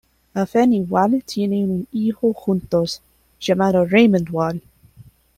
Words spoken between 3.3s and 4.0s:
llamado